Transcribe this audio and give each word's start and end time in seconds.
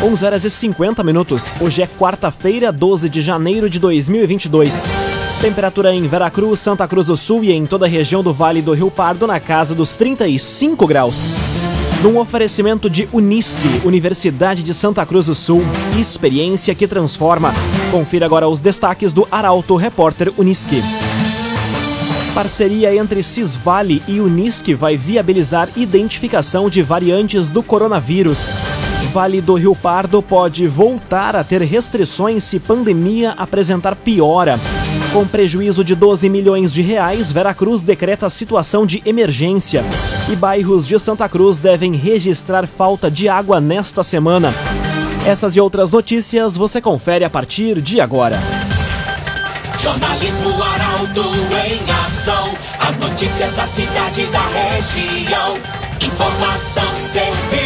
11 0.00 0.24
horas 0.24 0.44
e 0.44 0.50
50 0.50 1.02
minutos. 1.02 1.56
Hoje 1.60 1.82
é 1.82 1.86
quarta-feira, 1.86 2.70
12 2.70 3.08
de 3.08 3.20
janeiro 3.20 3.68
de 3.68 3.80
2022. 3.80 4.88
Temperatura 5.40 5.92
em 5.92 6.06
Veracruz, 6.06 6.60
Santa 6.60 6.86
Cruz 6.86 7.08
do 7.08 7.16
Sul 7.16 7.42
e 7.42 7.50
em 7.50 7.66
toda 7.66 7.86
a 7.86 7.88
região 7.88 8.22
do 8.22 8.32
Vale 8.32 8.62
do 8.62 8.72
Rio 8.72 8.92
Pardo 8.92 9.26
na 9.26 9.40
casa 9.40 9.74
dos 9.74 9.96
35 9.96 10.86
graus. 10.86 11.34
Num 12.00 12.16
oferecimento 12.16 12.88
de 12.88 13.08
Unisque, 13.12 13.82
Universidade 13.84 14.62
de 14.62 14.72
Santa 14.72 15.04
Cruz 15.04 15.26
do 15.26 15.34
Sul, 15.34 15.64
experiência 15.98 16.76
que 16.76 16.86
transforma. 16.86 17.52
Confira 17.90 18.24
agora 18.24 18.48
os 18.48 18.60
destaques 18.60 19.12
do 19.12 19.26
Arauto 19.32 19.74
Repórter 19.74 20.32
Unisque. 20.38 20.80
Parceria 22.32 22.94
entre 22.94 23.20
Cisvale 23.20 24.00
e 24.06 24.20
Unisque 24.20 24.74
vai 24.74 24.96
viabilizar 24.96 25.68
identificação 25.74 26.70
de 26.70 26.82
variantes 26.82 27.50
do 27.50 27.64
coronavírus. 27.64 28.54
Vale 29.12 29.40
do 29.40 29.54
Rio 29.54 29.74
Pardo 29.74 30.22
pode 30.22 30.66
voltar 30.66 31.34
a 31.34 31.42
ter 31.42 31.62
restrições 31.62 32.44
se 32.44 32.60
pandemia 32.60 33.30
apresentar 33.32 33.96
piora. 33.96 34.60
Com 35.12 35.26
prejuízo 35.26 35.82
de 35.82 35.94
12 35.94 36.28
milhões 36.28 36.72
de 36.72 36.82
reais, 36.82 37.32
Veracruz 37.32 37.80
decreta 37.80 38.28
situação 38.28 38.84
de 38.84 39.02
emergência. 39.06 39.82
E 40.30 40.36
bairros 40.36 40.86
de 40.86 40.98
Santa 40.98 41.26
Cruz 41.28 41.58
devem 41.58 41.94
registrar 41.94 42.66
falta 42.66 43.10
de 43.10 43.28
água 43.28 43.60
nesta 43.60 44.02
semana. 44.02 44.52
Essas 45.26 45.56
e 45.56 45.60
outras 45.60 45.90
notícias 45.90 46.56
você 46.56 46.80
confere 46.80 47.24
a 47.24 47.30
partir 47.30 47.80
de 47.80 48.00
agora. 48.00 48.38
Jornalismo 49.78 50.50
Arauto 50.62 51.22
em 51.66 52.06
ação. 52.06 52.52
As 52.78 52.98
notícias 52.98 53.52
da 53.54 53.66
cidade 53.66 54.22
e 54.22 54.26
da 54.26 54.46
região. 54.48 55.58
Informação, 56.00 56.96
serviço. 56.96 57.57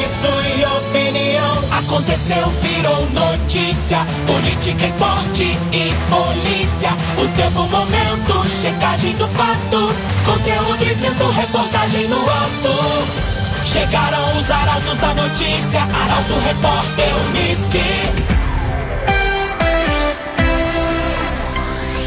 Aconteceu, 1.93 2.49
virou 2.63 3.07
notícia. 3.11 3.99
Política, 4.27 4.87
esporte 4.87 5.43
e 5.43 5.93
polícia. 6.09 6.89
O 7.19 7.29
tempo, 7.37 7.69
momento, 7.69 8.49
checagem 8.49 9.15
do 9.17 9.29
fato. 9.29 9.95
Conteúdo 10.25 10.79
dizendo, 10.79 11.31
reportagem 11.33 12.09
no 12.09 12.17
ato. 12.17 13.63
Chegaram 13.63 14.39
os 14.39 14.51
arautos 14.51 14.97
da 14.97 15.13
notícia. 15.13 15.83
Arauto, 15.83 16.33
repórter, 16.47 17.13
Unisque. 17.29 17.83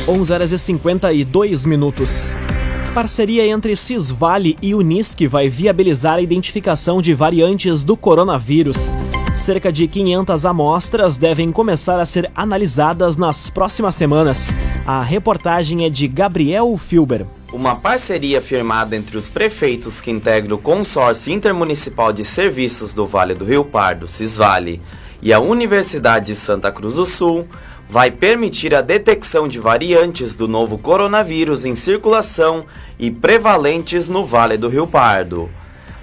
11 0.07 0.33
horas 0.33 0.51
e 0.51 0.57
52 0.57 1.63
minutos. 1.63 2.33
Parceria 2.95 3.45
entre 3.45 3.75
Cisvale 3.75 4.57
e 4.63 4.73
Unisque 4.73 5.27
vai 5.27 5.47
viabilizar 5.47 6.15
a 6.15 6.21
identificação 6.21 7.03
de 7.03 7.13
variantes 7.13 7.83
do 7.83 7.95
coronavírus. 7.95 8.95
Cerca 9.35 9.69
de 9.69 9.85
500 9.85 10.45
amostras 10.45 11.17
devem 11.17 11.51
começar 11.51 11.99
a 11.99 12.05
ser 12.05 12.31
analisadas 12.33 13.17
nas 13.17 13.49
próximas 13.49 13.93
semanas. 13.93 14.55
A 14.87 15.03
reportagem 15.03 15.85
é 15.85 15.89
de 15.89 16.07
Gabriel 16.07 16.77
Filber. 16.77 17.25
Uma 17.51 17.75
parceria 17.75 18.41
firmada 18.41 18.95
entre 18.95 19.17
os 19.17 19.29
prefeitos 19.29 19.99
que 19.99 20.09
integram 20.09 20.55
o 20.55 20.57
Consórcio 20.57 21.33
Intermunicipal 21.33 22.13
de 22.13 22.23
Serviços 22.23 22.93
do 22.93 23.05
Vale 23.05 23.33
do 23.33 23.43
Rio 23.43 23.65
Pardo, 23.65 24.07
Cisvale, 24.07 24.81
e 25.21 25.33
a 25.33 25.39
Universidade 25.41 26.27
de 26.27 26.35
Santa 26.35 26.71
Cruz 26.71 26.95
do 26.95 27.05
Sul 27.05 27.45
vai 27.89 28.11
permitir 28.11 28.73
a 28.73 28.79
detecção 28.79 29.49
de 29.49 29.59
variantes 29.59 30.37
do 30.37 30.47
novo 30.47 30.77
coronavírus 30.77 31.65
em 31.65 31.75
circulação 31.75 32.65
e 32.97 33.11
prevalentes 33.11 34.07
no 34.07 34.25
Vale 34.25 34.57
do 34.57 34.69
Rio 34.69 34.87
Pardo. 34.87 35.49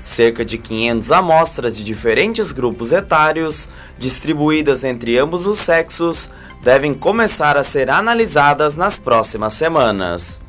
Cerca 0.03 0.45
de 0.45 0.59
500 0.59 1.13
amostras 1.13 1.77
de 1.77 1.85
diferentes 1.85 2.51
grupos 2.51 2.93
etários, 2.93 3.69
distribuídas 3.97 4.83
entre 4.83 5.17
ambos 5.17 5.47
os 5.47 5.59
sexos, 5.59 6.31
devem 6.61 6.93
começar 6.93 7.57
a 7.57 7.63
ser 7.63 7.89
analisadas 7.89 8.77
nas 8.77 8.99
próximas 8.99 9.53
semanas. 9.53 10.43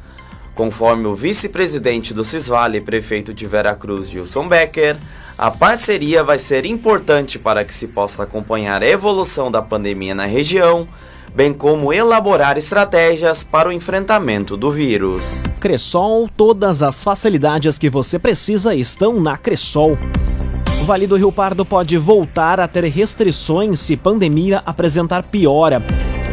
Conforme 0.56 1.08
o 1.08 1.16
vice-presidente 1.16 2.13
do 2.13 2.24
Cisvale, 2.24 2.81
prefeito 2.81 3.34
de 3.34 3.46
Veracruz, 3.46 4.09
Gilson 4.09 4.47
Becker, 4.47 4.97
a 5.38 5.50
parceria 5.50 6.24
vai 6.24 6.38
ser 6.38 6.66
importante 6.66 7.40
para 7.40 7.66
que 7.66 7.74
se 7.74 7.88
possa 7.88 8.24
acompanhar 8.24 8.84
a 8.84 8.88
evolução 8.88 9.52
da 9.52 9.62
pandemia 9.62 10.13
na 10.13 10.25
região, 10.25 10.88
bem 11.35 11.51
como 11.51 11.91
elaborar 11.91 12.57
estratégias 12.57 13.44
para 13.44 13.67
o 13.67 13.71
enfrentamento 13.71 14.55
do 14.55 14.69
vírus. 14.69 15.44
Cressol, 15.59 16.29
todas 16.38 16.83
as 16.83 17.03
facilidades 17.03 17.77
que 17.77 17.89
você 17.89 18.19
precisa 18.19 18.75
estão 18.75 19.19
na 19.19 19.35
Cressol. 19.38 19.97
O 20.81 20.85
Vale 20.85 21.07
do 21.07 21.16
Rio 21.16 21.31
Pardo 21.31 21.66
pode 21.66 21.97
voltar 21.97 22.59
a 22.59 22.67
ter 22.67 22.83
restrições 22.85 23.79
se 23.79 23.97
pandemia 23.97 24.61
apresentar 24.66 25.23
piora. 25.23 25.81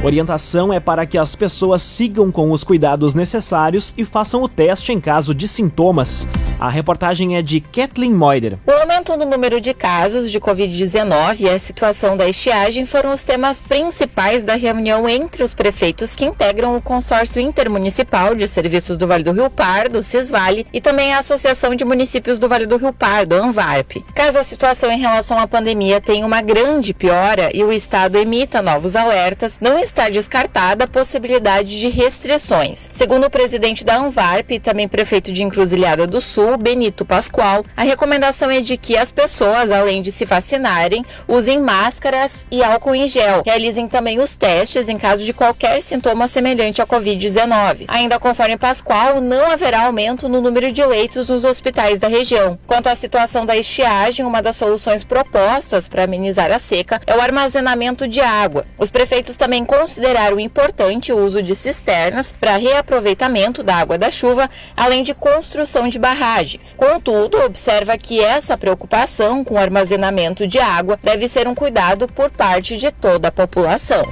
Orientação 0.03 0.73
é 0.73 0.81
para 0.81 1.07
que 1.07 1.17
as 1.17 1.37
pessoas 1.37 1.83
sigam 1.83 2.33
com 2.33 2.51
os 2.51 2.65
cuidados 2.65 3.15
necessários 3.15 3.95
e 3.97 4.05
façam 4.05 4.43
o 4.43 4.49
teste 4.49 4.93
em 4.93 5.01
caso 5.01 5.35
de 5.35 5.47
sintomas. 5.47 6.27
A 6.61 6.69
reportagem 6.69 7.39
é 7.39 7.43
de 7.43 7.59
Kathleen 7.59 8.13
Moider. 8.13 8.59
O 8.67 8.71
aumento 8.71 9.17
no 9.17 9.25
número 9.25 9.63
de 9.63 9.73
casos 9.73 10.31
de 10.31 10.39
Covid-19 10.39 11.41
e 11.41 11.49
a 11.49 11.59
situação 11.59 12.19
da 12.19 12.29
estiagem 12.29 12.85
foram 12.85 13.15
os 13.15 13.23
temas 13.23 13.63
principais 13.63 14.43
da 14.43 14.57
reunião 14.57 15.09
entre 15.09 15.43
os 15.43 15.55
prefeitos 15.55 16.15
que 16.15 16.27
integram 16.27 16.77
o 16.77 16.83
Consórcio 16.83 17.41
Intermunicipal 17.41 18.35
de 18.35 18.47
Serviços 18.47 18.99
do 18.99 19.07
Vale 19.07 19.25
do 19.25 19.33
Rio 19.33 19.49
Pardo, 19.49 20.03
Cisvale, 20.03 20.67
e 20.71 20.83
também 20.83 21.15
a 21.15 21.21
Associação 21.21 21.75
de 21.75 21.83
Municípios 21.83 22.39
do 22.39 22.47
Vale 22.47 22.67
do 22.67 22.77
Rio 22.77 22.93
Pardo, 22.93 23.37
ANVARP. 23.37 24.05
Caso 24.15 24.39
a 24.39 24.45
situação 24.45 24.93
em 24.93 25.01
relação 25.01 25.39
à 25.39 25.49
pandemia 25.49 25.99
tenha 25.99 26.27
uma 26.27 26.43
grande 26.43 26.93
piora 26.93 27.49
e 27.55 27.65
o 27.65 27.73
Estado 27.73 28.19
emita 28.19 28.61
novos 28.61 28.97
alertas, 28.97 29.59
não 29.63 29.79
está 29.79 30.11
descartada 30.11 30.85
a 30.85 30.89
possibilidade 30.89 31.81
de 31.81 31.89
restrições. 31.89 32.87
Segundo 32.93 33.25
o 33.29 33.31
presidente 33.31 33.83
da 33.83 33.97
ANVARP 33.97 34.51
e 34.51 34.61
também 34.61 34.87
prefeito 34.87 35.33
de 35.33 35.43
Encruzilhada 35.43 36.07
do 36.07 36.21
Sul, 36.21 36.50
Benito 36.57 37.05
Pascoal, 37.05 37.65
a 37.77 37.83
recomendação 37.83 38.51
é 38.51 38.61
de 38.61 38.77
que 38.77 38.97
as 38.97 39.13
pessoas, 39.13 39.71
além 39.71 40.03
de 40.03 40.11
se 40.11 40.25
vacinarem, 40.25 41.05
usem 41.29 41.61
máscaras 41.61 42.47
e 42.51 42.65
álcool 42.65 42.95
em 42.95 43.07
gel. 43.07 43.43
Realizem 43.45 43.87
também 43.87 44.19
os 44.19 44.37
testes 44.37 44.89
em 44.89 44.99
caso 44.99 45.23
de 45.23 45.33
qualquer 45.33 45.81
sintoma 45.83 46.27
semelhante 46.27 46.83
à 46.83 46.87
Covid-19. 46.87 47.85
Ainda 47.89 48.19
conforme 48.19 48.57
Pascoal, 48.57 49.21
não 49.21 49.51
haverá 49.51 49.83
aumento 49.83 50.29
no 50.29 50.41
número 50.41 50.73
de 50.73 50.85
leitos 50.85 51.29
nos 51.29 51.45
hospitais 51.45 51.99
da 51.99 52.09
região. 52.09 52.59
Quanto 52.67 52.89
à 52.89 52.95
situação 52.95 53.47
da 53.47 53.57
estiagem, 53.57 54.25
uma 54.25 54.43
das 54.43 54.57
soluções 54.57 55.05
propostas 55.05 55.89
para 55.89 56.05
amenizar 56.05 56.51
a 56.51 56.59
seca 56.59 57.01
é 57.07 57.15
o 57.15 57.21
armazenamento 57.21 58.09
de 58.09 58.21
água. 58.21 58.67
Os 58.79 58.91
prefeitos 58.91 59.37
também 59.37 59.65
consideraram 59.65 60.41
importante 60.41 61.13
o 61.13 61.19
uso 61.19 61.43
de 61.43 61.55
cisternas 61.55 62.33
para 62.33 62.57
reaproveitamento 62.57 63.63
da 63.63 63.77
água 63.77 63.99
da 63.99 64.11
chuva, 64.11 64.49
além 64.77 65.03
de 65.03 65.15
construção 65.15 65.89
de 65.89 65.99
barragens 65.99 66.40
Contudo, 66.77 67.39
observa 67.45 67.97
que 67.97 68.21
essa 68.21 68.57
preocupação 68.57 69.45
com 69.45 69.55
o 69.55 69.59
armazenamento 69.59 70.47
de 70.47 70.59
água 70.59 70.99
deve 71.03 71.29
ser 71.29 71.47
um 71.47 71.55
cuidado 71.55 72.07
por 72.09 72.31
parte 72.31 72.77
de 72.77 72.91
toda 72.91 73.29
a 73.29 73.33
população. 73.33 74.05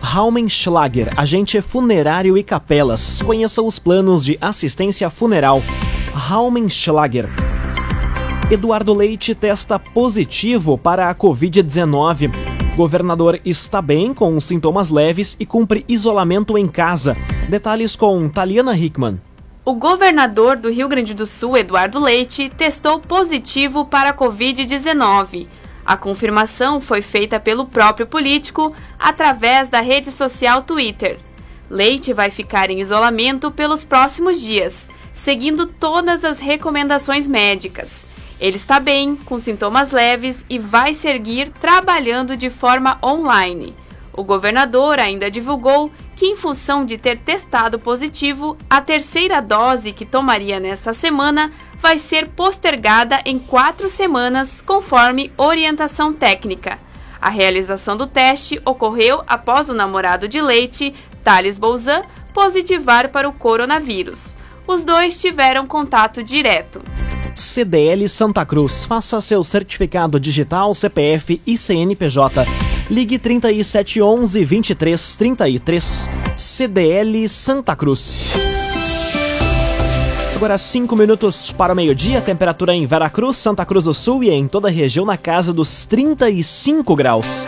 Raumenschlager, 0.00 1.10
agente 1.16 1.60
funerário 1.60 2.38
e 2.38 2.42
capelas. 2.42 3.20
Conheça 3.22 3.60
os 3.62 3.78
planos 3.78 4.24
de 4.24 4.38
assistência 4.40 5.10
funeral. 5.10 5.62
Raumenschlager. 6.14 7.28
Eduardo 8.50 8.94
Leite 8.94 9.34
testa 9.34 9.78
positivo 9.78 10.78
para 10.78 11.10
a 11.10 11.14
Covid-19. 11.14 12.30
Governador 12.74 13.40
está 13.44 13.82
bem, 13.82 14.14
com 14.14 14.38
sintomas 14.40 14.88
leves 14.88 15.36
e 15.38 15.44
cumpre 15.44 15.84
isolamento 15.88 16.56
em 16.56 16.66
casa. 16.66 17.16
Detalhes 17.50 17.94
com 17.94 18.28
Taliana 18.28 18.74
Hickman. 18.76 19.20
O 19.68 19.74
governador 19.74 20.56
do 20.56 20.70
Rio 20.70 20.88
Grande 20.88 21.12
do 21.12 21.26
Sul, 21.26 21.54
Eduardo 21.54 21.98
Leite, 21.98 22.48
testou 22.48 22.98
positivo 22.98 23.84
para 23.84 24.08
a 24.08 24.14
Covid-19. 24.14 25.46
A 25.84 25.94
confirmação 25.94 26.80
foi 26.80 27.02
feita 27.02 27.38
pelo 27.38 27.66
próprio 27.66 28.06
político 28.06 28.74
através 28.98 29.68
da 29.68 29.82
rede 29.82 30.10
social 30.10 30.62
Twitter. 30.62 31.18
Leite 31.68 32.14
vai 32.14 32.30
ficar 32.30 32.70
em 32.70 32.80
isolamento 32.80 33.50
pelos 33.50 33.84
próximos 33.84 34.40
dias, 34.40 34.88
seguindo 35.12 35.66
todas 35.66 36.24
as 36.24 36.40
recomendações 36.40 37.28
médicas. 37.28 38.06
Ele 38.40 38.56
está 38.56 38.80
bem, 38.80 39.16
com 39.16 39.38
sintomas 39.38 39.90
leves 39.90 40.46
e 40.48 40.58
vai 40.58 40.94
seguir 40.94 41.52
trabalhando 41.60 42.38
de 42.38 42.48
forma 42.48 42.98
online. 43.04 43.76
O 44.18 44.24
governador 44.24 44.98
ainda 44.98 45.30
divulgou 45.30 45.92
que, 46.16 46.26
em 46.26 46.34
função 46.34 46.84
de 46.84 46.98
ter 46.98 47.18
testado 47.18 47.78
positivo, 47.78 48.58
a 48.68 48.80
terceira 48.80 49.40
dose 49.40 49.92
que 49.92 50.04
tomaria 50.04 50.58
nesta 50.58 50.92
semana 50.92 51.52
vai 51.78 51.98
ser 51.98 52.26
postergada 52.26 53.22
em 53.24 53.38
quatro 53.38 53.88
semanas, 53.88 54.60
conforme 54.60 55.30
orientação 55.36 56.12
técnica. 56.12 56.80
A 57.22 57.30
realização 57.30 57.96
do 57.96 58.08
teste 58.08 58.60
ocorreu 58.64 59.22
após 59.24 59.68
o 59.68 59.72
namorado 59.74 60.26
de 60.26 60.42
Leite, 60.42 60.92
Thales 61.22 61.56
Bolzan, 61.56 62.02
positivar 62.34 63.10
para 63.10 63.28
o 63.28 63.32
coronavírus. 63.32 64.36
Os 64.66 64.82
dois 64.82 65.20
tiveram 65.20 65.64
contato 65.64 66.24
direto. 66.24 66.82
CDL 67.36 68.08
Santa 68.08 68.44
Cruz. 68.44 68.84
Faça 68.84 69.20
seu 69.20 69.44
certificado 69.44 70.18
digital, 70.18 70.74
CPF 70.74 71.40
e 71.46 71.56
CNPJ 71.56 72.67
Ligue 72.90 73.18
3711 73.18 74.46
2333 74.46 76.10
CDL 76.34 77.28
Santa 77.28 77.76
Cruz. 77.76 78.32
Agora 80.34 80.56
5 80.56 80.96
minutos 80.96 81.52
para 81.52 81.74
o 81.74 81.76
meio-dia, 81.76 82.22
temperatura 82.22 82.72
em 82.72 82.86
Veracruz, 82.86 83.36
Santa 83.36 83.66
Cruz 83.66 83.84
do 83.84 83.92
Sul 83.92 84.24
e 84.24 84.30
em 84.30 84.48
toda 84.48 84.68
a 84.68 84.70
região 84.70 85.04
na 85.04 85.18
casa 85.18 85.52
dos 85.52 85.84
35 85.84 86.96
graus. 86.96 87.44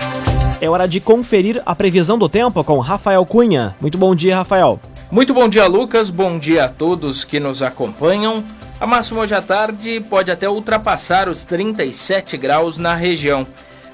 É 0.60 0.68
hora 0.68 0.86
de 0.86 1.00
conferir 1.00 1.62
a 1.64 1.74
previsão 1.74 2.18
do 2.18 2.28
tempo 2.28 2.62
com 2.62 2.78
Rafael 2.78 3.24
Cunha. 3.24 3.74
Muito 3.80 3.96
bom 3.96 4.14
dia, 4.14 4.36
Rafael. 4.36 4.78
Muito 5.10 5.32
bom 5.32 5.48
dia, 5.48 5.66
Lucas. 5.66 6.10
Bom 6.10 6.38
dia 6.38 6.66
a 6.66 6.68
todos 6.68 7.24
que 7.24 7.40
nos 7.40 7.62
acompanham. 7.62 8.44
A 8.78 8.86
máxima 8.86 9.22
hoje 9.22 9.34
à 9.34 9.40
tarde 9.40 10.00
pode 10.00 10.30
até 10.30 10.50
ultrapassar 10.50 11.30
os 11.30 11.42
37 11.44 12.36
graus 12.36 12.76
na 12.76 12.94
região. 12.94 13.46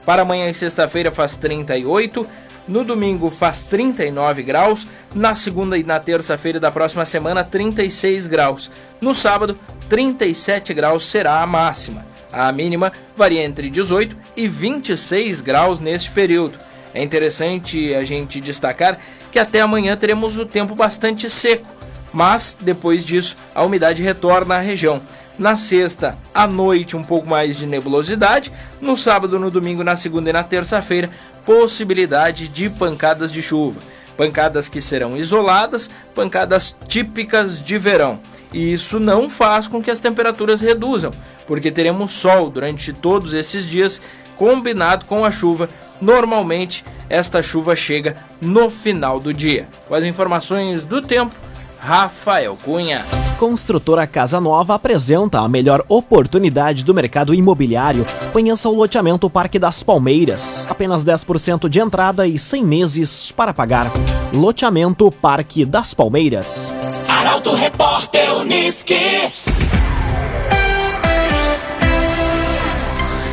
Para 0.07 0.23
amanhã 0.23 0.49
e 0.49 0.55
sexta-feira 0.55 1.11
faz 1.11 1.35
38, 1.35 2.25
no 2.69 2.85
domingo 2.85 3.29
faz 3.29 3.63
39 3.63 4.45
graus, 4.45 4.87
na 5.13 5.35
segunda 5.35 5.77
e 5.77 5.83
na 5.83 5.99
terça-feira 5.99 6.61
da 6.61 6.71
próxima 6.71 7.05
semana 7.05 7.43
36 7.43 8.29
graus. 8.29 8.71
No 9.01 9.17
sábado, 9.17 9.59
37 9.89 10.73
graus 10.73 11.11
será 11.11 11.43
a 11.43 11.47
máxima. 11.47 12.07
A 12.33 12.53
mínima 12.53 12.93
varia 13.17 13.43
entre 13.43 13.69
18 13.69 14.17
e 14.37 14.47
26 14.47 15.41
graus 15.41 15.81
neste 15.81 16.13
período. 16.13 16.57
É 16.95 17.03
interessante 17.03 17.93
a 17.93 18.05
gente 18.05 18.41
destacar 18.41 18.99
que 19.33 19.41
até 19.41 19.61
amanhã 19.61 19.97
teremos 19.97 20.39
o 20.39 20.47
tempo 20.47 20.77
bastante 20.77 21.29
seco, 21.29 21.67
mas 22.13 22.57
depois 22.61 23.05
disso 23.05 23.37
a 23.53 23.65
umidade 23.65 24.03
retorna 24.05 24.55
à 24.55 24.61
região. 24.61 25.03
Na 25.39 25.57
sexta, 25.57 26.17
à 26.35 26.47
noite, 26.47 26.97
um 26.97 27.03
pouco 27.03 27.29
mais 27.29 27.57
de 27.57 27.67
nebulosidade. 27.67 28.51
No 28.81 28.97
sábado, 28.97 29.39
no 29.39 29.51
domingo, 29.51 29.85
na 29.85 29.95
segunda 29.95 30.31
e 30.31 30.33
na 30.33 30.43
terça-feira, 30.43 31.11
possibilidade 31.45 32.49
de 32.49 32.71
pancadas 32.71 33.31
de 33.31 33.43
chuva. 33.43 33.81
Pancadas 34.17 34.67
que 34.67 34.81
serão 34.81 35.15
isoladas, 35.15 35.91
pancadas 36.15 36.75
típicas 36.89 37.63
de 37.63 37.77
verão. 37.77 38.19
E 38.51 38.73
isso 38.73 38.99
não 38.99 39.29
faz 39.29 39.69
com 39.69 39.83
que 39.83 39.91
as 39.91 40.01
temperaturas 40.01 40.63
reduzam, 40.63 41.11
porque 41.47 41.71
teremos 41.71 42.13
sol 42.13 42.49
durante 42.49 42.93
todos 42.95 43.35
esses 43.35 43.67
dias, 43.67 44.01
combinado 44.37 45.05
com 45.05 45.23
a 45.23 45.31
chuva. 45.31 45.69
Normalmente, 46.01 46.83
esta 47.11 47.43
chuva 47.43 47.77
chega 47.77 48.17
no 48.41 48.71
final 48.71 49.21
do 49.21 49.35
dia. 49.35 49.69
Com 49.87 49.95
as 49.95 50.05
informações 50.05 50.87
do 50.87 51.03
tempo, 51.03 51.35
Rafael 51.79 52.57
Cunha. 52.65 53.05
Construtora 53.39 54.07
Casa 54.07 54.41
Nova 54.41 54.75
apresenta 54.75 55.41
a 55.41 55.49
melhor 55.49 55.85
oportunidade 55.89 56.83
do 56.83 56.95
mercado 56.95 57.35
imobiliário. 57.35 58.07
Conheça 58.33 58.67
o 58.69 58.75
loteamento 58.75 59.29
Parque 59.29 59.59
das 59.59 59.83
Palmeiras. 59.83 60.67
Apenas 60.71 61.05
10% 61.05 61.69
de 61.69 61.79
entrada 61.79 62.27
e 62.27 62.39
100 62.39 62.65
meses 62.65 63.33
para 63.33 63.53
pagar. 63.53 63.93
Loteamento 64.35 65.11
Parque 65.11 65.67
das 65.67 65.93
Palmeiras. 65.93 66.73
Arauto 67.07 67.55
Repórter 67.55 68.39
Uniski. 68.39 68.95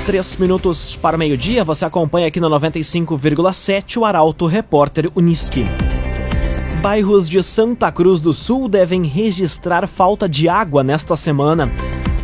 Três 0.06 0.36
minutos 0.36 0.98
para 0.98 1.16
o 1.16 1.20
meio-dia, 1.20 1.64
você 1.64 1.86
acompanha 1.86 2.28
aqui 2.28 2.42
no 2.42 2.50
95,7 2.50 3.98
o 3.98 4.04
Arauto 4.04 4.48
Repórter 4.48 5.10
Uniski. 5.16 5.66
Bairros 6.84 7.30
de 7.30 7.42
Santa 7.42 7.90
Cruz 7.94 8.20
do 8.20 8.34
Sul 8.34 8.68
devem 8.68 9.04
registrar 9.06 9.88
falta 9.88 10.28
de 10.28 10.50
água 10.50 10.84
nesta 10.84 11.16
semana. 11.16 11.72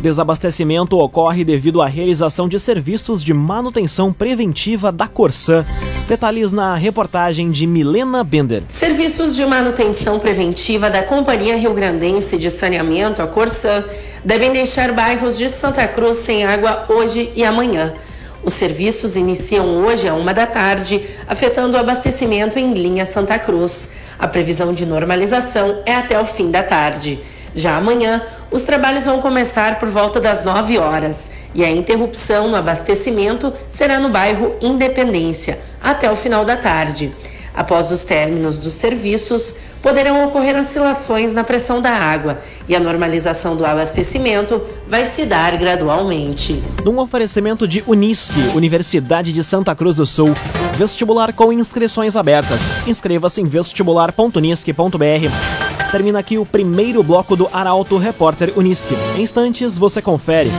Desabastecimento 0.02 0.98
ocorre 0.98 1.44
devido 1.44 1.80
à 1.80 1.86
realização 1.86 2.46
de 2.46 2.60
serviços 2.60 3.24
de 3.24 3.32
manutenção 3.32 4.12
preventiva 4.12 4.92
da 4.92 5.06
Corsã. 5.06 5.64
Detalhes 6.06 6.52
na 6.52 6.74
reportagem 6.74 7.50
de 7.50 7.66
Milena 7.66 8.22
Bender. 8.22 8.64
Serviços 8.68 9.34
de 9.34 9.46
manutenção 9.46 10.18
preventiva 10.18 10.90
da 10.90 11.02
Companhia 11.02 11.56
Rio 11.56 11.72
Grandense 11.72 12.36
de 12.36 12.50
Saneamento, 12.50 13.22
a 13.22 13.26
Corsã, 13.26 13.82
devem 14.22 14.52
deixar 14.52 14.92
bairros 14.92 15.38
de 15.38 15.48
Santa 15.48 15.88
Cruz 15.88 16.18
sem 16.18 16.44
água 16.44 16.84
hoje 16.90 17.32
e 17.34 17.42
amanhã. 17.42 17.94
Os 18.42 18.54
serviços 18.54 19.16
iniciam 19.16 19.84
hoje 19.84 20.08
a 20.08 20.14
uma 20.14 20.32
da 20.32 20.46
tarde, 20.46 21.04
afetando 21.28 21.76
o 21.76 21.80
abastecimento 21.80 22.58
em 22.58 22.72
linha 22.72 23.04
Santa 23.04 23.38
Cruz. 23.38 23.90
A 24.18 24.26
previsão 24.26 24.72
de 24.72 24.86
normalização 24.86 25.82
é 25.84 25.94
até 25.94 26.18
o 26.18 26.24
fim 26.24 26.50
da 26.50 26.62
tarde. 26.62 27.20
Já 27.54 27.76
amanhã, 27.76 28.22
os 28.50 28.62
trabalhos 28.62 29.04
vão 29.04 29.20
começar 29.20 29.78
por 29.78 29.90
volta 29.90 30.18
das 30.18 30.42
9 30.42 30.78
horas 30.78 31.30
e 31.54 31.62
a 31.62 31.70
interrupção 31.70 32.48
no 32.48 32.56
abastecimento 32.56 33.52
será 33.68 33.98
no 33.98 34.08
bairro 34.08 34.56
Independência, 34.62 35.60
até 35.82 36.10
o 36.10 36.16
final 36.16 36.42
da 36.44 36.56
tarde. 36.56 37.12
Após 37.52 37.92
os 37.92 38.04
términos 38.04 38.58
dos 38.58 38.72
serviços, 38.72 39.56
poderão 39.82 40.26
ocorrer 40.26 40.58
oscilações 40.58 41.32
na 41.32 41.44
pressão 41.44 41.80
da 41.80 41.90
água 41.90 42.40
e 42.68 42.76
a 42.76 42.80
normalização 42.80 43.56
do 43.56 43.64
abastecimento 43.64 44.60
vai 44.86 45.06
se 45.06 45.24
dar 45.24 45.56
gradualmente. 45.56 46.62
Num 46.84 46.98
oferecimento 46.98 47.66
de 47.66 47.82
Unisque, 47.86 48.40
Universidade 48.54 49.32
de 49.32 49.42
Santa 49.42 49.74
Cruz 49.74 49.96
do 49.96 50.06
Sul, 50.06 50.34
vestibular 50.76 51.32
com 51.32 51.52
inscrições 51.52 52.16
abertas. 52.16 52.86
Inscreva-se 52.86 53.40
em 53.40 53.44
vestibular.unisque.br. 53.44 55.90
Termina 55.90 56.20
aqui 56.20 56.38
o 56.38 56.46
primeiro 56.46 57.02
bloco 57.02 57.34
do 57.34 57.48
Arauto 57.52 57.96
Repórter 57.96 58.52
Unisque. 58.56 58.94
Em 59.16 59.22
instantes 59.22 59.76
você 59.76 60.00
confere. 60.00 60.50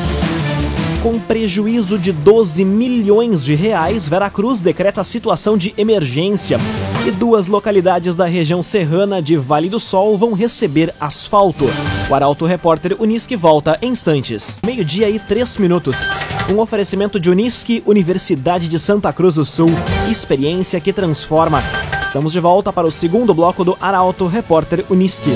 Com 1.01 1.19
prejuízo 1.19 1.97
de 1.97 2.11
12 2.11 2.63
milhões 2.63 3.43
de 3.43 3.55
reais, 3.55 4.07
Veracruz 4.07 4.59
decreta 4.59 5.03
situação 5.03 5.57
de 5.57 5.73
emergência. 5.75 6.59
E 7.07 7.09
duas 7.09 7.47
localidades 7.47 8.13
da 8.13 8.25
região 8.25 8.61
serrana 8.61 9.19
de 9.19 9.35
Vale 9.35 9.67
do 9.67 9.79
Sol 9.79 10.15
vão 10.15 10.33
receber 10.33 10.93
asfalto. 10.99 11.65
O 12.07 12.13
Arauto 12.13 12.45
Repórter 12.45 12.95
Unisque 12.99 13.35
volta 13.35 13.79
em 13.81 13.89
instantes. 13.91 14.61
Meio-dia 14.63 15.09
e 15.09 15.17
três 15.17 15.57
minutos. 15.57 16.07
Um 16.47 16.59
oferecimento 16.59 17.19
de 17.19 17.31
Unisque, 17.31 17.81
Universidade 17.87 18.69
de 18.69 18.77
Santa 18.77 19.11
Cruz 19.11 19.35
do 19.35 19.43
Sul. 19.43 19.71
Experiência 20.07 20.79
que 20.79 20.93
transforma. 20.93 21.63
Estamos 21.99 22.31
de 22.31 22.39
volta 22.39 22.71
para 22.71 22.87
o 22.87 22.91
segundo 22.91 23.33
bloco 23.33 23.63
do 23.63 23.75
Arauto 23.81 24.27
Repórter 24.27 24.85
Unisque. 24.87 25.31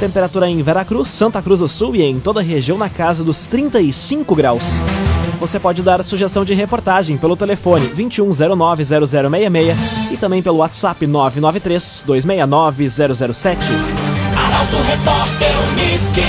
Temperatura 0.00 0.48
em 0.48 0.62
Veracruz, 0.62 1.10
Santa 1.10 1.42
Cruz 1.42 1.60
do 1.60 1.68
Sul 1.68 1.96
e 1.96 2.02
em 2.02 2.18
toda 2.18 2.40
a 2.40 2.42
região 2.42 2.78
na 2.78 2.88
casa 2.88 3.22
dos 3.22 3.46
35 3.46 4.34
graus. 4.34 4.80
Você 5.42 5.58
pode 5.58 5.82
dar 5.82 6.02
sugestão 6.04 6.44
de 6.44 6.54
reportagem 6.54 7.18
pelo 7.18 7.36
telefone 7.36 7.88
2109-0066 7.96 9.74
e 10.12 10.16
também 10.16 10.40
pelo 10.40 10.58
WhatsApp 10.58 11.04
993-269-007. 11.04 13.56
Arauto 14.36 14.76
Repórter 14.86 15.50
Uniski. 15.72 16.22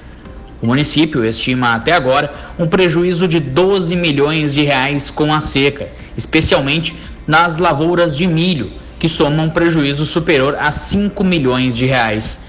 O 0.62 0.68
município 0.68 1.26
estima 1.26 1.74
até 1.74 1.92
agora 1.92 2.32
um 2.60 2.68
prejuízo 2.68 3.28
de 3.28 3.40
12 3.40 3.96
milhões 3.96 4.54
de 4.54 4.62
reais 4.62 5.10
com 5.10 5.34
a 5.34 5.42
seca, 5.42 5.90
especialmente 6.16 6.96
nas 7.26 7.58
lavouras 7.58 8.16
de 8.16 8.28
milho, 8.28 8.72
que 9.00 9.10
somam 9.10 9.46
um 9.46 9.50
prejuízo 9.50 10.06
superior 10.06 10.56
a 10.60 10.72
5 10.72 11.24
milhões 11.24 11.76
de 11.76 11.86
reais. 11.86 12.40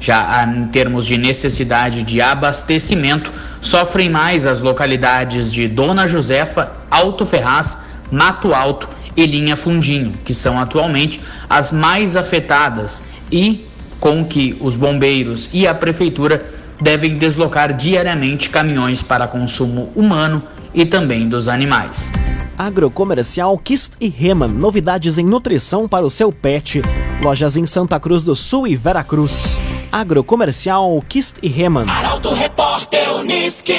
Já 0.00 0.44
em 0.44 0.66
termos 0.66 1.06
de 1.06 1.16
necessidade 1.16 2.02
de 2.02 2.20
abastecimento, 2.20 3.32
sofrem 3.60 4.10
mais 4.10 4.46
as 4.46 4.60
localidades 4.60 5.52
de 5.52 5.68
Dona 5.68 6.08
Josefa, 6.08 6.72
Alto 6.90 7.24
Ferraz, 7.24 7.78
Mato 8.10 8.52
Alto 8.52 8.88
e 9.16 9.24
Linha 9.24 9.56
Fundinho, 9.56 10.14
que 10.24 10.34
são 10.34 10.58
atualmente 10.58 11.20
as 11.48 11.70
mais 11.70 12.16
afetadas 12.16 13.02
e 13.30 13.64
com 14.00 14.24
que 14.24 14.56
os 14.60 14.76
bombeiros 14.76 15.48
e 15.52 15.66
a 15.66 15.74
prefeitura 15.74 16.53
devem 16.80 17.18
deslocar 17.18 17.76
diariamente 17.76 18.50
caminhões 18.50 19.02
para 19.02 19.26
consumo 19.26 19.90
humano 19.94 20.42
e 20.74 20.84
também 20.84 21.28
dos 21.28 21.48
animais. 21.48 22.10
Agrocomercial 22.56 23.56
Kist 23.58 23.92
e 24.00 24.08
Reman, 24.08 24.48
novidades 24.48 25.18
em 25.18 25.24
nutrição 25.24 25.88
para 25.88 26.06
o 26.06 26.10
seu 26.10 26.32
pet. 26.32 26.82
Lojas 27.22 27.56
em 27.56 27.66
Santa 27.66 27.98
Cruz 27.98 28.22
do 28.22 28.34
Sul 28.34 28.66
e 28.66 28.76
Veracruz. 28.76 29.60
Agrocomercial 29.90 31.02
Kist 31.08 31.36
e 31.42 31.48
Reman. 31.48 31.86
Arauto 31.88 32.32
Repórter 32.32 33.14
Uniski. 33.16 33.74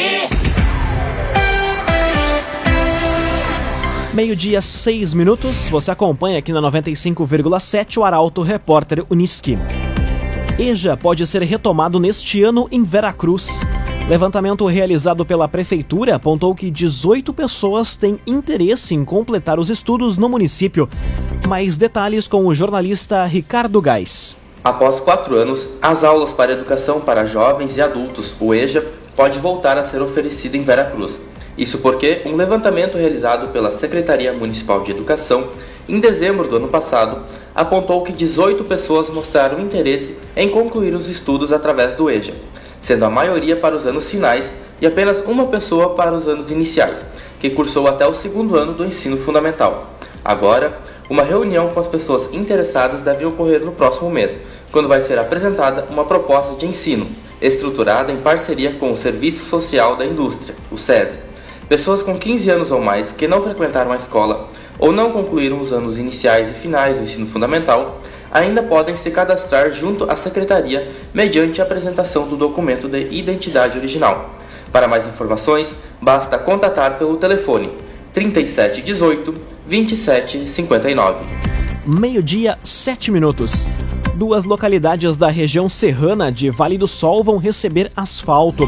Meio-dia, 4.13 4.61
seis 4.61 5.13
minutos. 5.13 5.69
Você 5.69 5.91
acompanha 5.91 6.39
aqui 6.39 6.53
na 6.53 6.61
95,7 6.61 7.97
o 7.97 8.03
Arauto 8.05 8.41
Repórter 8.41 9.05
Uniski. 9.09 9.57
EJA 10.57 10.95
pode 10.95 11.27
ser 11.27 11.41
retomado 11.41 11.99
neste 11.99 12.41
ano 12.41 12.65
em 12.71 12.81
Veracruz. 12.81 13.67
Levantamento 14.07 14.65
realizado 14.65 15.25
pela 15.25 15.49
Prefeitura 15.49 16.15
apontou 16.15 16.55
que 16.55 16.71
18 16.71 17.33
pessoas 17.33 17.97
têm 17.97 18.21
interesse 18.25 18.95
em 18.95 19.03
completar 19.03 19.59
os 19.59 19.69
estudos 19.69 20.17
no 20.17 20.29
município. 20.29 20.87
Mais 21.45 21.75
detalhes 21.75 22.25
com 22.25 22.45
o 22.45 22.55
jornalista 22.55 23.25
Ricardo 23.25 23.81
Gás. 23.81 24.37
Após 24.63 25.01
quatro 25.01 25.35
anos, 25.35 25.69
as 25.81 26.05
aulas 26.05 26.31
para 26.31 26.53
educação 26.53 27.01
para 27.01 27.25
jovens 27.25 27.75
e 27.75 27.81
adultos, 27.81 28.33
o 28.39 28.53
EJA, 28.53 28.81
pode 29.13 29.39
voltar 29.39 29.77
a 29.77 29.83
ser 29.83 30.01
oferecida 30.01 30.55
em 30.55 30.63
Veracruz. 30.63 31.19
Isso 31.57 31.79
porque 31.79 32.21
um 32.25 32.33
levantamento 32.33 32.97
realizado 32.97 33.49
pela 33.49 33.73
Secretaria 33.73 34.31
Municipal 34.31 34.81
de 34.83 34.91
Educação 34.91 35.49
em 35.87 35.99
dezembro 35.99 36.47
do 36.47 36.57
ano 36.57 36.67
passado 36.67 37.23
apontou 37.53 38.03
que 38.03 38.11
18 38.11 38.63
pessoas 38.63 39.09
mostraram 39.09 39.59
interesse 39.59 40.17
em 40.35 40.49
concluir 40.49 40.93
os 40.93 41.07
estudos 41.07 41.51
através 41.51 41.95
do 41.95 42.09
EJA 42.09 42.33
sendo 42.85 43.03
a 43.03 43.09
maioria 43.09 43.55
para 43.55 43.75
os 43.75 43.87
anos 43.87 44.07
finais 44.07 44.53
e 44.79 44.85
apenas 44.85 45.19
uma 45.25 45.47
pessoa 45.47 45.95
para 45.95 46.13
os 46.13 46.27
anos 46.27 46.51
iniciais, 46.51 47.03
que 47.39 47.49
cursou 47.49 47.87
até 47.87 48.05
o 48.05 48.13
segundo 48.13 48.55
ano 48.55 48.73
do 48.73 48.85
ensino 48.85 49.17
fundamental. 49.17 49.89
Agora, 50.23 50.77
uma 51.09 51.23
reunião 51.23 51.69
com 51.69 51.79
as 51.79 51.87
pessoas 51.87 52.31
interessadas 52.31 53.01
deve 53.01 53.25
ocorrer 53.25 53.65
no 53.65 53.71
próximo 53.71 54.07
mês, 54.11 54.39
quando 54.71 54.87
vai 54.87 55.01
ser 55.01 55.17
apresentada 55.17 55.85
uma 55.89 56.05
proposta 56.05 56.53
de 56.53 56.67
ensino, 56.67 57.07
estruturada 57.41 58.11
em 58.11 58.17
parceria 58.17 58.75
com 58.75 58.91
o 58.91 58.97
Serviço 58.97 59.45
Social 59.45 59.95
da 59.95 60.05
Indústria, 60.05 60.55
o 60.71 60.77
SESI. 60.77 61.17
Pessoas 61.67 62.03
com 62.03 62.15
15 62.15 62.47
anos 62.51 62.69
ou 62.69 62.81
mais 62.81 63.11
que 63.11 63.27
não 63.27 63.41
frequentaram 63.41 63.91
a 63.91 63.95
escola 63.95 64.49
ou 64.79 64.91
não 64.91 65.11
concluíram 65.11 65.61
os 65.61 65.71
anos 65.71 65.97
iniciais 65.97 66.49
e 66.49 66.53
finais 66.53 66.97
do 66.97 67.03
ensino 67.03 67.25
fundamental 67.25 68.01
ainda 68.31 68.61
podem 68.61 68.97
se 68.97 69.09
cadastrar 69.11 69.71
junto 69.71 70.09
à 70.09 70.15
secretaria 70.15 70.91
mediante 71.13 71.61
a 71.61 71.63
apresentação 71.63 72.27
do 72.27 72.35
documento 72.35 72.89
de 72.89 73.07
identidade 73.13 73.77
original. 73.77 74.35
Para 74.71 74.87
mais 74.87 75.07
informações, 75.07 75.73
basta 76.01 76.37
contatar 76.37 76.97
pelo 76.97 77.15
telefone 77.17 77.71
3718 78.13 79.33
2759. 79.67 81.25
Meio-dia, 81.85 82.57
7 82.63 83.11
minutos. 83.11 83.67
Duas 84.15 84.43
localidades 84.43 85.17
da 85.17 85.29
região 85.29 85.69
serrana 85.69 86.31
de 86.31 86.49
Vale 86.49 86.77
do 86.77 86.87
Sol 86.87 87.23
vão 87.23 87.37
receber 87.37 87.91
asfalto. 87.95 88.65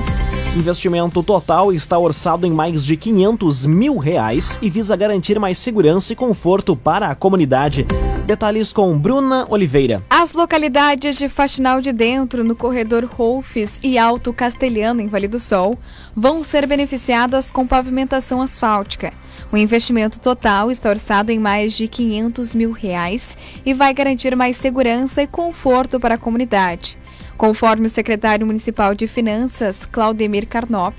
Investimento 0.57 1.21
total 1.21 1.71
está 1.71 1.99
orçado 1.99 2.47
em 2.47 2.51
mais 2.51 2.83
de 2.83 2.97
500 2.97 3.67
mil 3.67 3.95
reais 3.95 4.57
e 4.59 4.71
visa 4.71 4.95
garantir 4.95 5.39
mais 5.39 5.59
segurança 5.59 6.13
e 6.13 6.15
conforto 6.15 6.75
para 6.75 7.09
a 7.09 7.15
comunidade. 7.15 7.85
Detalhes 8.25 8.73
com 8.73 8.97
Bruna 8.97 9.45
Oliveira. 9.51 10.03
As 10.09 10.33
localidades 10.33 11.15
de 11.15 11.29
Faxinal 11.29 11.79
de 11.79 11.93
Dentro, 11.93 12.43
no 12.43 12.55
corredor 12.55 13.05
Rolfes 13.05 13.79
e 13.83 13.99
Alto 13.99 14.33
Castelhano, 14.33 14.99
em 14.99 15.07
Vale 15.07 15.27
do 15.27 15.39
Sol, 15.39 15.77
vão 16.15 16.41
ser 16.41 16.65
beneficiadas 16.65 17.51
com 17.51 17.67
pavimentação 17.67 18.41
asfáltica. 18.41 19.13
O 19.51 19.57
investimento 19.57 20.19
total 20.19 20.71
está 20.71 20.89
orçado 20.89 21.31
em 21.31 21.37
mais 21.37 21.77
de 21.77 21.87
500 21.87 22.55
mil 22.55 22.71
reais 22.71 23.37
e 23.63 23.75
vai 23.75 23.93
garantir 23.93 24.35
mais 24.35 24.57
segurança 24.57 25.21
e 25.21 25.27
conforto 25.27 25.99
para 25.99 26.15
a 26.15 26.17
comunidade. 26.17 26.97
Conforme 27.37 27.85
o 27.85 27.89
secretário 27.89 28.47
municipal 28.47 28.95
de 28.95 29.07
Finanças, 29.07 29.85
Claudemir 29.85 30.47
Carnop, 30.47 30.95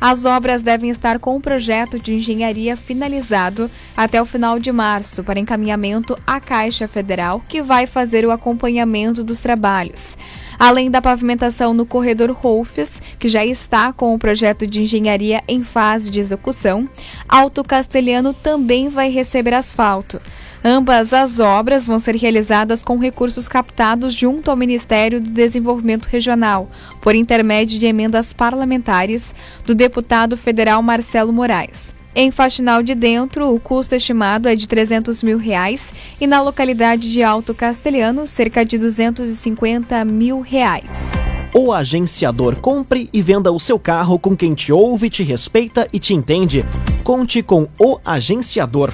as 0.00 0.24
obras 0.24 0.62
devem 0.62 0.88
estar 0.88 1.18
com 1.18 1.36
o 1.36 1.40
projeto 1.40 1.98
de 1.98 2.14
engenharia 2.14 2.76
finalizado 2.76 3.68
até 3.96 4.22
o 4.22 4.24
final 4.24 4.58
de 4.60 4.70
março 4.70 5.24
para 5.24 5.40
encaminhamento 5.40 6.16
à 6.24 6.40
Caixa 6.40 6.86
Federal, 6.86 7.42
que 7.48 7.60
vai 7.60 7.86
fazer 7.86 8.24
o 8.24 8.30
acompanhamento 8.30 9.24
dos 9.24 9.40
trabalhos. 9.40 10.16
Além 10.60 10.90
da 10.90 11.00
pavimentação 11.00 11.72
no 11.72 11.86
corredor 11.86 12.30
Rolfes, 12.32 13.00
que 13.18 13.30
já 13.30 13.42
está 13.42 13.94
com 13.94 14.14
o 14.14 14.18
projeto 14.18 14.66
de 14.66 14.82
engenharia 14.82 15.42
em 15.48 15.64
fase 15.64 16.10
de 16.10 16.20
execução, 16.20 16.86
Alto 17.26 17.64
Castelhano 17.64 18.34
também 18.34 18.90
vai 18.90 19.08
receber 19.08 19.54
asfalto. 19.54 20.20
Ambas 20.62 21.14
as 21.14 21.40
obras 21.40 21.86
vão 21.86 21.98
ser 21.98 22.14
realizadas 22.14 22.84
com 22.84 22.98
recursos 22.98 23.48
captados 23.48 24.12
junto 24.12 24.50
ao 24.50 24.56
Ministério 24.56 25.18
do 25.18 25.30
Desenvolvimento 25.30 26.04
Regional, 26.04 26.68
por 27.00 27.14
intermédio 27.14 27.78
de 27.78 27.86
emendas 27.86 28.34
parlamentares 28.34 29.34
do 29.64 29.74
deputado 29.74 30.36
federal 30.36 30.82
Marcelo 30.82 31.32
Moraes. 31.32 31.98
Em 32.14 32.32
Faxinal 32.32 32.82
de 32.82 32.94
Dentro, 32.94 33.54
o 33.54 33.60
custo 33.60 33.94
estimado 33.94 34.48
é 34.48 34.56
de 34.56 34.66
300 34.66 35.22
mil 35.22 35.38
reais 35.38 35.94
e 36.20 36.26
na 36.26 36.42
localidade 36.42 37.10
de 37.12 37.22
Alto 37.22 37.54
Castelhano, 37.54 38.26
cerca 38.26 38.64
de 38.64 38.76
250 38.76 40.04
mil 40.04 40.40
reais. 40.40 41.12
O 41.54 41.72
agenciador 41.72 42.56
compre 42.56 43.08
e 43.12 43.22
venda 43.22 43.52
o 43.52 43.60
seu 43.60 43.78
carro 43.78 44.18
com 44.18 44.36
quem 44.36 44.54
te 44.54 44.72
ouve, 44.72 45.08
te 45.08 45.22
respeita 45.22 45.86
e 45.92 46.00
te 46.00 46.12
entende. 46.12 46.64
Conte 47.04 47.42
com 47.42 47.68
o 47.78 47.98
agenciador. 48.04 48.90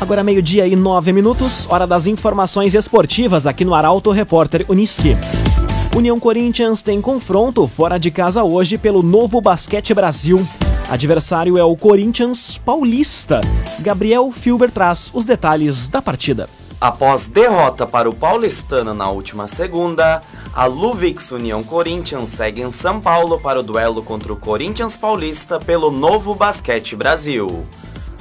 Agora 0.00 0.22
meio-dia 0.22 0.66
e 0.66 0.74
nove 0.74 1.12
minutos, 1.12 1.66
hora 1.70 1.86
das 1.86 2.06
informações 2.06 2.74
esportivas 2.74 3.46
aqui 3.46 3.64
no 3.64 3.74
Arauto 3.74 4.10
Repórter 4.10 4.64
Uniski. 4.68 5.16
União 5.96 6.20
Corinthians 6.20 6.82
tem 6.82 7.00
confronto 7.00 7.66
fora 7.66 7.98
de 7.98 8.10
casa 8.10 8.44
hoje 8.44 8.76
pelo 8.76 9.02
Novo 9.02 9.40
Basquete 9.40 9.94
Brasil. 9.94 10.36
Adversário 10.90 11.56
é 11.56 11.64
o 11.64 11.74
Corinthians 11.74 12.58
Paulista. 12.58 13.40
Gabriel 13.80 14.30
Filber 14.30 14.70
traz 14.70 15.10
os 15.14 15.24
detalhes 15.24 15.88
da 15.88 16.02
partida. 16.02 16.50
Após 16.78 17.28
derrota 17.28 17.86
para 17.86 18.10
o 18.10 18.14
Paulistano 18.14 18.92
na 18.92 19.08
última 19.08 19.48
segunda, 19.48 20.20
a 20.54 20.66
Luvix 20.66 21.30
União 21.30 21.64
Corinthians 21.64 22.28
segue 22.28 22.60
em 22.60 22.70
São 22.70 23.00
Paulo 23.00 23.40
para 23.40 23.60
o 23.60 23.62
duelo 23.62 24.02
contra 24.02 24.30
o 24.30 24.36
Corinthians 24.36 24.98
Paulista 24.98 25.58
pelo 25.58 25.90
Novo 25.90 26.34
Basquete 26.34 26.94
Brasil. 26.94 27.64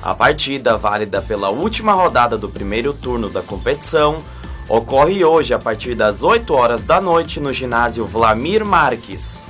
A 0.01 0.15
partida, 0.15 0.77
válida 0.77 1.22
pela 1.22 1.50
última 1.50 1.91
rodada 1.91 2.38
do 2.38 2.48
primeiro 2.48 2.94
turno 2.94 3.27
da 3.27 3.41
competição, 3.41 4.20
ocorre 4.68 5.24
hoje 5.24 5.54
a 5.54 5.60
partir 5.60 5.96
das 5.96 6.24
8 6.24 6.54
horas 6.54 6.86
da 6.86 7.00
noite 7.00 7.40
no 7.40 7.54
ginásio 7.54 8.06
Vlamir 8.06 8.66
Marques. 8.66 9.44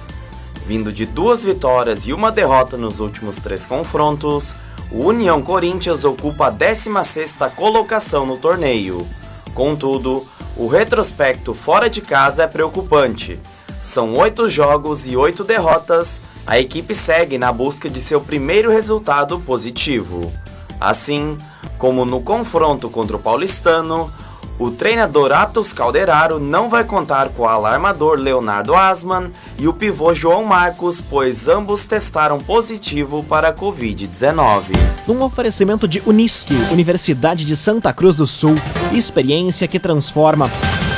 Vindo 0.66 0.92
de 0.92 1.06
duas 1.06 1.44
vitórias 1.44 2.08
e 2.08 2.14
uma 2.14 2.32
derrota 2.32 2.76
nos 2.76 3.00
últimos 3.00 3.38
três 3.38 3.66
confrontos, 3.66 4.56
o 4.92 5.06
União 5.06 5.42
Corinthians 5.42 6.04
ocupa 6.04 6.48
a 6.48 6.52
16ª 6.52 7.50
colocação 7.52 8.26
no 8.26 8.38
torneio. 8.38 9.08
Contudo, 9.54 10.26
o 10.58 10.68
retrospecto 10.68 11.54
fora 11.54 11.90
de 11.90 12.02
casa 12.02 12.44
é 12.44 12.48
preocupante. 12.48 13.40
São 13.82 14.16
oito 14.16 14.50
jogos 14.50 15.08
e 15.08 15.16
oito 15.16 15.44
derrotas, 15.44 16.22
a 16.46 16.60
equipe 16.60 16.96
segue 16.96 17.38
na 17.38 17.54
busca 17.54 17.90
de 17.90 18.02
seu 18.02 18.20
primeiro 18.20 18.72
resultado 18.72 19.40
positivo. 19.40 20.34
Assim 20.80 21.38
como 21.78 22.04
no 22.04 22.22
confronto 22.22 22.90
contra 22.90 23.16
o 23.16 23.20
Paulistano, 23.20 24.12
O 24.58 24.72
treinador 24.72 25.34
Atos 25.34 25.74
Calderaro 25.74 26.40
não 26.40 26.70
vai 26.70 26.86
contar 26.86 27.28
com 27.30 27.44
o 27.44 27.48
alarmador 27.48 28.18
Leonardo 28.18 28.74
Asman 28.74 29.32
e 29.60 29.68
o 29.68 29.74
pivô 29.74 30.14
João 30.14 30.46
Marcos, 30.46 31.02
pois 31.02 31.50
ambos 31.50 31.86
testaram 31.86 32.40
positivo 32.40 33.22
para 33.26 33.50
a 33.50 33.54
Covid-19. 33.54 34.72
Num 35.08 35.22
oferecimento 35.22 35.88
de 35.88 36.02
Unisque, 36.06 36.56
Universidade 36.72 37.44
de 37.44 37.58
Santa 37.58 37.92
Cruz 37.92 38.16
do 38.16 38.26
Sul, 38.26 38.56
experiência 38.94 39.68
que 39.68 39.80
transforma. 39.80 40.50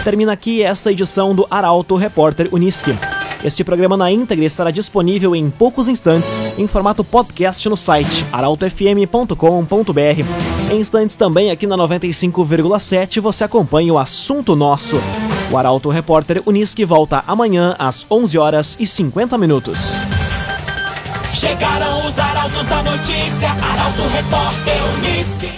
Termina 0.04 0.34
aqui 0.34 0.62
esta 0.62 0.92
edição 0.92 1.34
do 1.34 1.48
Arauto 1.50 1.96
Repórter 1.96 2.50
Unisque. 2.52 2.96
Este 3.48 3.64
programa 3.64 3.96
na 3.96 4.12
íntegra 4.12 4.44
estará 4.44 4.72
disponível 4.72 5.34
em 5.34 5.50
poucos 5.50 5.88
instantes 5.88 6.38
em 6.58 6.68
formato 6.68 7.02
podcast 7.02 7.70
no 7.70 7.78
site 7.78 8.26
arautofm.com.br. 8.30 10.70
Em 10.70 10.78
instantes 10.78 11.16
também 11.16 11.50
aqui 11.50 11.66
na 11.66 11.78
95,7 11.78 13.22
você 13.22 13.46
acompanha 13.46 13.94
o 13.94 13.98
assunto 13.98 14.54
nosso. 14.54 15.02
O 15.50 15.58
Arauto 15.58 15.88
Repórter 15.88 16.44
Unisque 16.46 16.84
volta 16.84 17.24
amanhã 17.26 17.74
às 17.80 18.06
11 18.12 18.38
horas 18.38 18.76
e 18.82 18.86
50 18.86 19.38
minutos. 19.38 19.94
Chegaram 21.32 22.06
os 22.06 22.20
arautos 22.20 22.68
da 22.68 22.84
notícia, 22.84 23.50
Arauto 23.50 24.02
Repórter 24.10 24.76
Unisque. 24.98 25.58